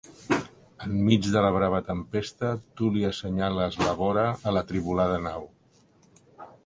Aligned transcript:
Enmig 0.85 1.27
de 1.35 1.43
la 1.45 1.51
brava 1.57 1.81
tempesta 1.89 2.49
tu 2.79 2.89
li 2.95 3.05
assenyales 3.09 3.77
la 3.83 3.93
vora 4.01 4.25
a 4.49 4.55
l'atribolada 4.59 5.21
nau. 5.27 5.47